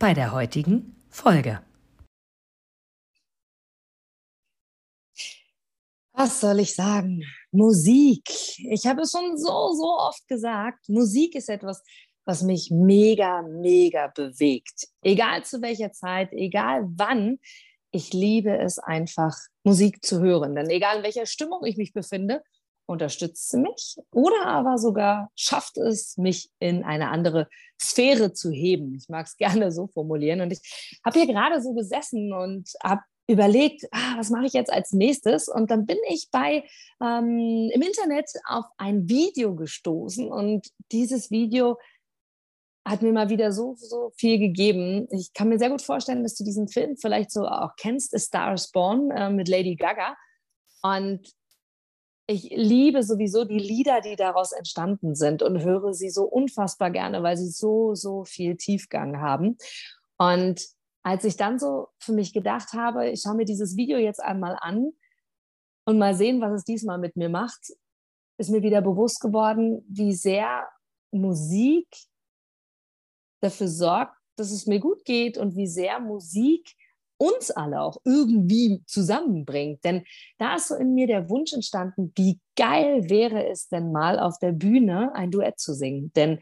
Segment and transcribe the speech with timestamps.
[0.00, 1.60] bei der heutigen Folge.
[6.14, 7.22] Was soll ich sagen?
[7.52, 8.24] Musik.
[8.70, 10.88] Ich habe es schon so, so oft gesagt.
[10.88, 11.82] Musik ist etwas,
[12.24, 14.88] was mich mega, mega bewegt.
[15.02, 17.38] Egal zu welcher Zeit, egal wann.
[17.90, 20.54] Ich liebe es einfach, Musik zu hören.
[20.54, 22.42] Denn egal in welcher Stimmung ich mich befinde,
[22.90, 27.48] unterstützt sie mich oder aber sogar schafft es, mich in eine andere
[27.80, 28.94] Sphäre zu heben.
[28.94, 30.40] Ich mag es gerne so formulieren.
[30.40, 34.72] Und ich habe hier gerade so gesessen und habe überlegt, ah, was mache ich jetzt
[34.72, 35.48] als nächstes?
[35.48, 36.64] Und dann bin ich bei
[37.00, 41.78] ähm, im Internet auf ein Video gestoßen und dieses Video
[42.84, 45.06] hat mir mal wieder so, so viel gegeben.
[45.10, 48.18] Ich kann mir sehr gut vorstellen, dass du diesen Film vielleicht so auch kennst, A
[48.18, 50.16] Star is Born äh, mit Lady Gaga.
[50.82, 51.30] Und
[52.30, 57.24] ich liebe sowieso die Lieder, die daraus entstanden sind und höre sie so unfassbar gerne,
[57.24, 59.58] weil sie so, so viel Tiefgang haben.
[60.16, 60.64] Und
[61.02, 64.56] als ich dann so für mich gedacht habe, ich schaue mir dieses Video jetzt einmal
[64.60, 64.92] an
[65.86, 67.72] und mal sehen, was es diesmal mit mir macht,
[68.38, 70.68] ist mir wieder bewusst geworden, wie sehr
[71.10, 71.88] Musik
[73.42, 76.76] dafür sorgt, dass es mir gut geht und wie sehr Musik
[77.20, 79.84] uns alle auch irgendwie zusammenbringt.
[79.84, 80.04] Denn
[80.38, 84.38] da ist so in mir der Wunsch entstanden, wie geil wäre es denn mal auf
[84.38, 86.12] der Bühne ein Duett zu singen.
[86.16, 86.38] Denn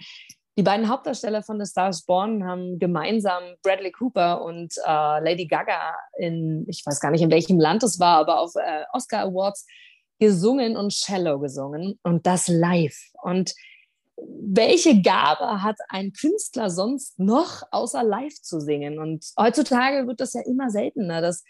[0.56, 5.95] die beiden Hauptdarsteller von The Stars Born haben gemeinsam Bradley Cooper und äh, Lady Gaga
[6.17, 9.67] in, ich weiß gar nicht in welchem Land es war, aber auf äh, Oscar Awards
[10.21, 12.99] gesungen und Shallow gesungen und das live.
[13.22, 13.53] Und
[14.41, 18.99] welche Gabe hat ein Künstler sonst noch, außer live zu singen?
[18.99, 21.45] Und heutzutage wird das ja immer seltener, dass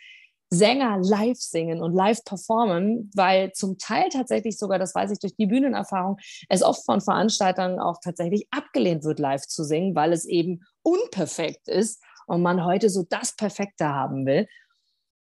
[0.51, 5.37] Sänger live singen und live performen, weil zum Teil tatsächlich sogar, das weiß ich durch
[5.37, 6.17] die Bühnenerfahrung,
[6.49, 11.69] es oft von Veranstaltern auch tatsächlich abgelehnt wird, live zu singen, weil es eben unperfekt
[11.69, 14.47] ist und man heute so das Perfekte haben will.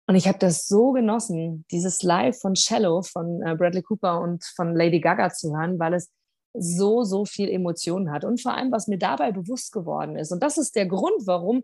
[0.06, 4.46] Und ich habe das so genossen, dieses Live von Shallow von äh, Bradley Cooper und
[4.56, 6.12] von Lady Gaga zu hören, weil es
[6.59, 8.25] so, so viel Emotionen hat.
[8.25, 10.31] Und vor allem, was mir dabei bewusst geworden ist.
[10.31, 11.63] Und das ist der Grund, warum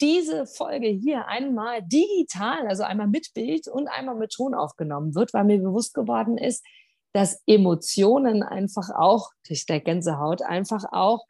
[0.00, 5.32] diese Folge hier einmal digital, also einmal mit Bild und einmal mit Ton aufgenommen wird,
[5.32, 6.64] weil mir bewusst geworden ist,
[7.12, 11.24] dass Emotionen einfach auch, durch der Gänsehaut, einfach auch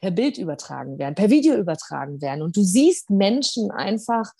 [0.00, 2.42] per Bild übertragen werden, per Video übertragen werden.
[2.42, 4.30] Und du siehst Menschen einfach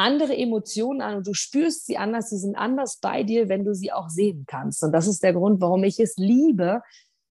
[0.00, 3.74] andere Emotionen an und du spürst sie anders, sie sind anders bei dir, wenn du
[3.74, 4.82] sie auch sehen kannst.
[4.82, 6.82] Und das ist der Grund, warum ich es liebe,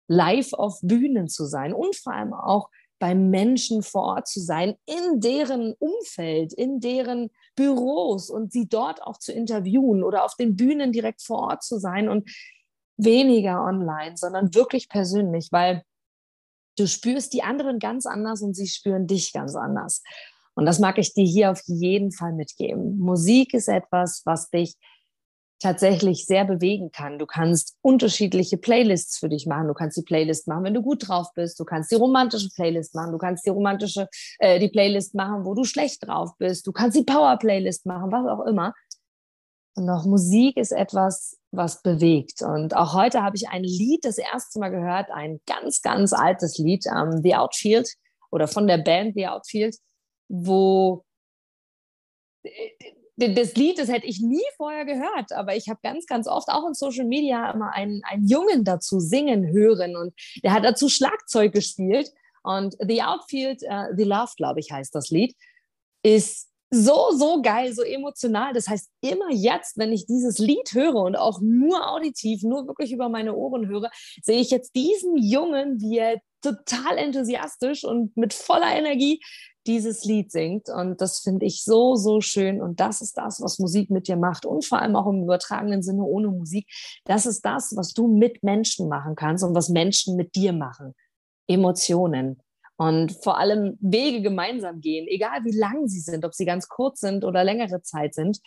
[0.08, 2.68] live auf Bühnen zu sein und vor allem auch
[2.98, 9.02] bei Menschen vor Ort zu sein, in deren Umfeld, in deren Büros und sie dort
[9.02, 12.30] auch zu interviewen oder auf den Bühnen direkt vor Ort zu sein und
[12.96, 15.82] weniger online, sondern wirklich persönlich, weil
[16.78, 20.02] du spürst die anderen ganz anders und sie spüren dich ganz anders.
[20.54, 22.98] Und das mag ich dir hier auf jeden Fall mitgeben.
[22.98, 24.76] Musik ist etwas, was dich
[25.62, 27.18] tatsächlich sehr bewegen kann.
[27.18, 29.68] Du kannst unterschiedliche Playlists für dich machen.
[29.68, 31.58] Du kannst die Playlist machen, wenn du gut drauf bist.
[31.60, 33.12] Du kannst die romantische Playlist machen.
[33.12, 34.08] Du kannst die romantische,
[34.40, 36.66] äh, die Playlist machen, wo du schlecht drauf bist.
[36.66, 38.74] Du kannst die Power Playlist machen, was auch immer.
[39.74, 42.42] Und auch Musik ist etwas, was bewegt.
[42.42, 46.58] Und auch heute habe ich ein Lied das erste Mal gehört, ein ganz, ganz altes
[46.58, 47.88] Lied, ähm, The Outfield
[48.30, 49.76] oder von der Band The Outfield
[50.32, 51.04] wo
[53.16, 56.66] das Lied, das hätte ich nie vorher gehört, aber ich habe ganz, ganz oft auch
[56.66, 61.52] in Social Media immer einen, einen Jungen dazu singen hören und der hat dazu Schlagzeug
[61.52, 62.10] gespielt
[62.42, 65.36] und The Outfield, uh, The Love, glaube ich, heißt das Lied,
[66.02, 68.54] ist so, so geil, so emotional.
[68.54, 72.92] Das heißt, immer jetzt, wenn ich dieses Lied höre und auch nur auditiv, nur wirklich
[72.92, 73.90] über meine Ohren höre,
[74.22, 79.20] sehe ich jetzt diesen Jungen, wie er total enthusiastisch und mit voller Energie
[79.66, 80.70] dieses Lied singt.
[80.70, 82.62] Und das finde ich so, so schön.
[82.62, 84.46] Und das ist das, was Musik mit dir macht.
[84.46, 86.66] Und vor allem auch im übertragenen Sinne ohne Musik.
[87.04, 90.94] Das ist das, was du mit Menschen machen kannst und was Menschen mit dir machen.
[91.46, 92.41] Emotionen.
[92.82, 97.00] Und vor allem Wege gemeinsam gehen, egal wie lang sie sind, ob sie ganz kurz
[97.00, 98.40] sind oder längere Zeit sind.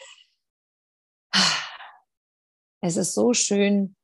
[2.82, 3.96] Es ist so schön,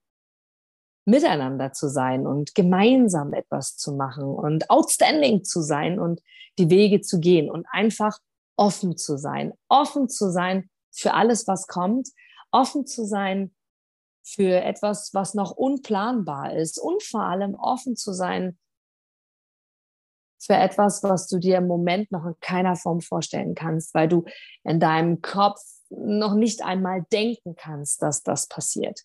[1.05, 6.21] miteinander zu sein und gemeinsam etwas zu machen und outstanding zu sein und
[6.57, 8.17] die Wege zu gehen und einfach
[8.55, 12.09] offen zu sein, offen zu sein für alles, was kommt,
[12.51, 13.53] offen zu sein
[14.23, 16.79] für etwas, was noch unplanbar ist.
[16.79, 18.57] Und vor allem offen zu sein
[20.41, 24.25] für etwas, was du dir im Moment noch in keiner Form vorstellen kannst, weil du
[24.63, 29.01] in deinem Kopf noch nicht einmal denken kannst, dass das passiert.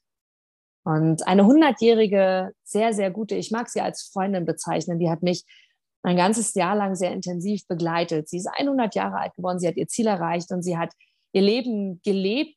[0.84, 5.44] Und eine hundertjährige, sehr, sehr gute, ich mag sie als Freundin bezeichnen, die hat mich
[6.02, 8.28] ein ganzes Jahr lang sehr intensiv begleitet.
[8.28, 10.92] Sie ist 100 Jahre alt geworden, sie hat ihr Ziel erreicht und sie hat
[11.32, 12.56] ihr Leben gelebt,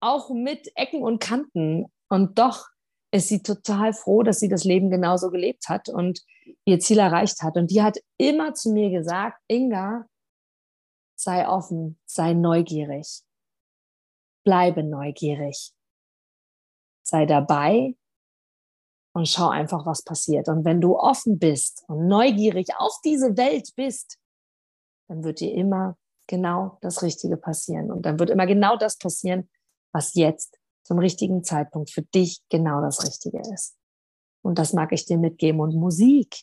[0.00, 1.92] auch mit Ecken und Kanten.
[2.08, 2.66] Und doch
[3.12, 6.24] ist sie total froh, dass sie das Leben genauso gelebt hat und
[6.64, 7.56] ihr Ziel erreicht hat.
[7.56, 10.06] Und die hat immer zu mir gesagt, Inga,
[11.14, 13.22] sei offen, sei neugierig,
[14.44, 15.72] bleibe neugierig,
[17.02, 17.94] sei dabei
[19.14, 20.48] und schau einfach, was passiert.
[20.48, 24.18] Und wenn du offen bist und neugierig auf diese Welt bist,
[25.08, 27.92] dann wird dir immer genau das Richtige passieren.
[27.92, 29.50] Und dann wird immer genau das passieren,
[29.92, 33.76] was jetzt zum richtigen Zeitpunkt für dich genau das Richtige ist.
[34.42, 35.60] Und das mag ich dir mitgeben.
[35.60, 36.42] Und Musik,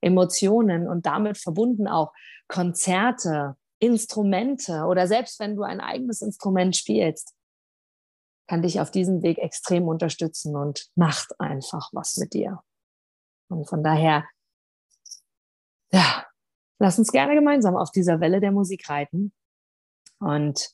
[0.00, 2.12] Emotionen und damit verbunden auch
[2.46, 7.34] Konzerte, Instrumente oder selbst wenn du ein eigenes Instrument spielst,
[8.48, 12.60] kann dich auf diesem Weg extrem unterstützen und macht einfach was mit dir.
[13.48, 14.26] Und von daher,
[15.92, 16.26] ja,
[16.78, 19.32] lass uns gerne gemeinsam auf dieser Welle der Musik reiten.
[20.18, 20.70] Und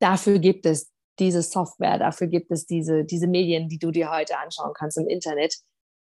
[0.00, 4.38] dafür gibt es diese Software, dafür gibt es diese, diese Medien, die du dir heute
[4.38, 5.54] anschauen kannst im Internet,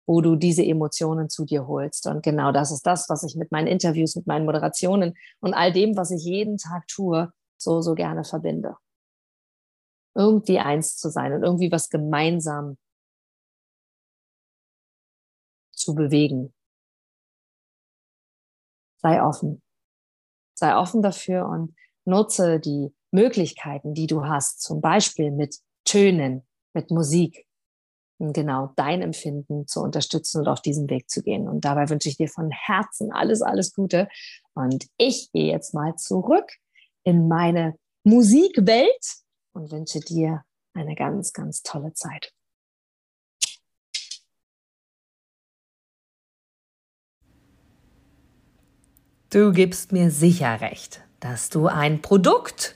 [0.05, 2.07] wo du diese Emotionen zu dir holst.
[2.07, 5.71] Und genau das ist das, was ich mit meinen Interviews, mit meinen Moderationen und all
[5.71, 8.75] dem, was ich jeden Tag tue, so, so gerne verbinde
[10.15, 12.77] irgendwie eins zu sein und irgendwie was gemeinsam
[15.71, 16.53] zu bewegen.
[19.01, 19.61] Sei offen.
[20.53, 21.75] Sei offen dafür und
[22.05, 26.43] nutze die Möglichkeiten, die du hast, zum Beispiel mit Tönen,
[26.73, 27.45] mit Musik,
[28.19, 31.49] genau dein Empfinden zu unterstützen und auf diesen Weg zu gehen.
[31.49, 34.07] Und dabei wünsche ich dir von Herzen alles, alles Gute.
[34.53, 36.49] Und ich gehe jetzt mal zurück
[37.03, 39.17] in meine Musikwelt
[39.53, 40.43] und wünsche dir
[40.73, 42.33] eine ganz, ganz tolle Zeit.
[49.29, 52.75] Du gibst mir sicher recht, dass du ein Produkt